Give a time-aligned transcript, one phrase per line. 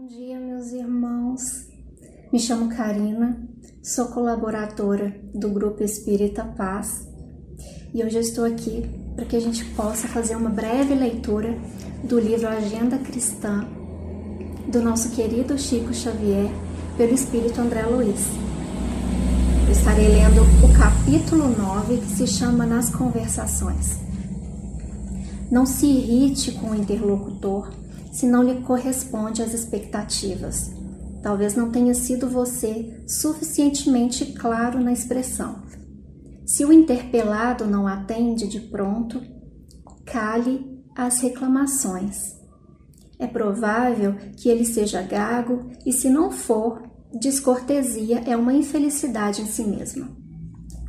[0.00, 1.68] Bom dia, meus irmãos.
[2.32, 3.38] Me chamo Karina,
[3.82, 7.06] sou colaboradora do Grupo Espírita Paz
[7.92, 11.54] e hoje eu estou aqui para que a gente possa fazer uma breve leitura
[12.02, 13.68] do livro Agenda Cristã
[14.72, 16.50] do nosso querido Chico Xavier,
[16.96, 18.24] pelo Espírito André Luiz.
[19.66, 23.98] Eu estarei lendo o capítulo 9 que se chama Nas Conversações.
[25.50, 27.79] Não se irrite com o interlocutor
[28.10, 30.70] se não lhe corresponde às expectativas.
[31.22, 35.62] Talvez não tenha sido você suficientemente claro na expressão.
[36.46, 39.22] Se o interpelado não atende de pronto,
[40.04, 42.34] cale as reclamações.
[43.18, 49.46] É provável que ele seja gago e, se não for, descortesia é uma infelicidade em
[49.46, 50.08] si mesma.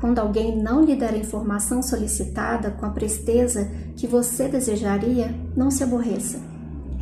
[0.00, 5.70] Quando alguém não lhe der a informação solicitada com a presteza que você desejaria, não
[5.70, 6.53] se aborreça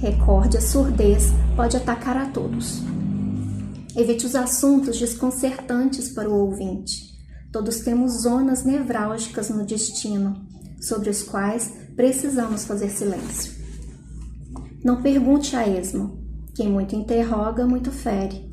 [0.02, 2.83] Recorde, a surdez pode atacar a todos.
[3.97, 7.17] Evite os assuntos desconcertantes para o ouvinte.
[7.53, 10.44] Todos temos zonas nevrálgicas no destino,
[10.81, 13.53] sobre os quais precisamos fazer silêncio.
[14.83, 16.19] Não pergunte a esmo.
[16.53, 18.53] Quem muito interroga, muito fere.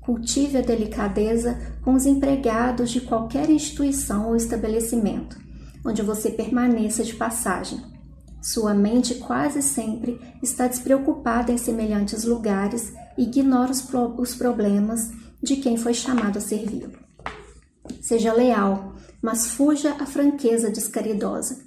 [0.00, 5.36] Cultive a delicadeza com os empregados de qualquer instituição ou estabelecimento,
[5.84, 7.91] onde você permaneça de passagem
[8.42, 15.10] sua mente quase sempre está despreocupada em semelhantes lugares e ignora os, pro os problemas
[15.40, 16.92] de quem foi chamado a servi-lo.
[18.00, 21.58] Seja leal, mas fuja a franqueza descaridosa.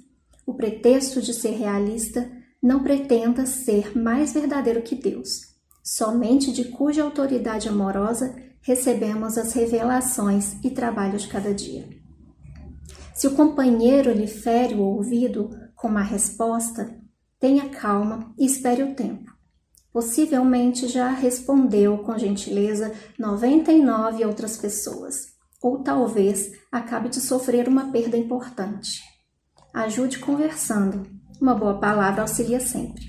[0.46, 2.30] O pretexto de ser realista
[2.62, 5.56] não pretenda ser mais verdadeiro que Deus.
[5.82, 11.88] Somente de cuja autoridade amorosa recebemos as revelações e trabalho de cada dia.
[13.14, 15.48] Se o companheiro lhe fere o ouvido,
[15.86, 17.00] com uma resposta,
[17.38, 19.30] tenha calma e espere o tempo.
[19.92, 25.14] Possivelmente já respondeu com gentileza 99 outras pessoas,
[25.62, 29.00] ou talvez acabe de sofrer uma perda importante.
[29.72, 31.06] Ajude conversando.
[31.40, 33.04] Uma boa palavra auxilia sempre.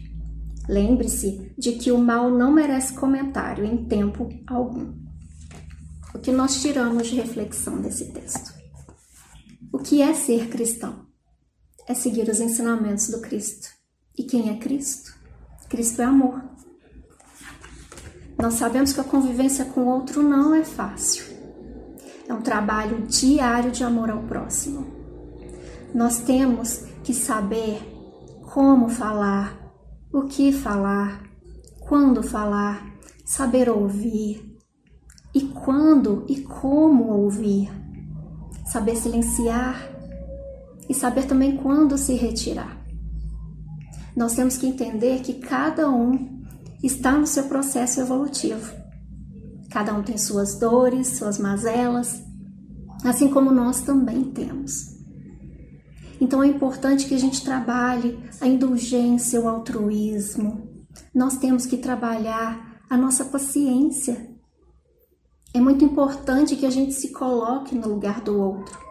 [0.69, 4.93] Lembre-se de que o mal não merece comentário em tempo algum.
[6.13, 8.53] O que nós tiramos de reflexão desse texto?
[9.73, 11.06] O que é ser cristão?
[11.87, 13.69] É seguir os ensinamentos do Cristo.
[14.17, 15.15] E quem é Cristo?
[15.69, 16.43] Cristo é amor.
[18.37, 21.25] Nós sabemos que a convivência com o outro não é fácil.
[22.27, 24.85] É um trabalho diário de amor ao próximo.
[25.93, 27.81] Nós temos que saber
[28.53, 29.57] como falar,
[30.11, 31.23] o que falar,
[31.79, 32.85] quando falar,
[33.25, 34.57] saber ouvir
[35.33, 37.71] e quando e como ouvir,
[38.65, 39.96] saber silenciar
[40.89, 42.77] e saber também quando se retirar.
[44.15, 46.43] Nós temos que entender que cada um
[46.83, 48.73] está no seu processo evolutivo.
[49.69, 52.23] Cada um tem suas dores, suas mazelas,
[53.03, 54.97] assim como nós também temos.
[56.19, 60.67] Então é importante que a gente trabalhe a indulgência, o altruísmo.
[61.13, 64.35] Nós temos que trabalhar a nossa paciência.
[65.53, 68.86] É muito importante que a gente se coloque no lugar do outro.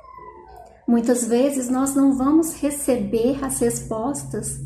[0.86, 4.60] Muitas vezes nós não vamos receber as respostas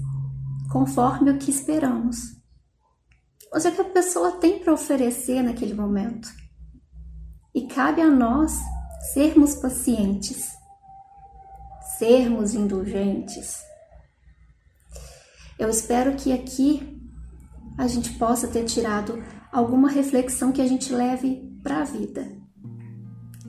[0.71, 2.19] conforme o que esperamos.
[3.53, 6.29] Ou seja, que a pessoa tem para oferecer naquele momento.
[7.55, 8.53] E cabe a nós
[9.13, 10.53] sermos pacientes,
[11.99, 13.65] sermos indulgentes.
[15.59, 17.01] Eu espero que aqui
[17.77, 22.31] a gente possa ter tirado alguma reflexão que a gente leve para a vida,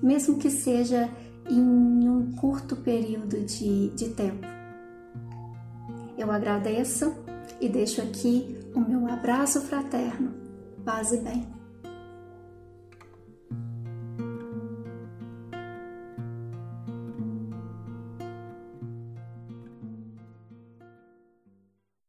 [0.01, 1.09] mesmo que seja
[1.59, 4.45] em um curto período de, de tempo.
[6.17, 7.13] Eu agradeço
[7.59, 10.33] e deixo aqui o meu abraço fraterno.
[10.85, 11.60] Paz e bem.